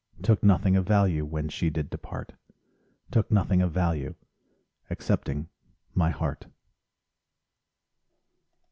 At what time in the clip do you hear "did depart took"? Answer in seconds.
1.69-3.29